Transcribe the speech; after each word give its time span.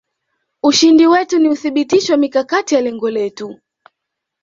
ushindi 0.63 1.07
wetu 1.07 1.39
ni 1.39 1.49
uthibitisho 1.49 2.13
wa 2.13 2.19
mikakati 2.19 2.75
ya 2.75 2.81
lengo 2.81 3.09
letu 3.09 3.59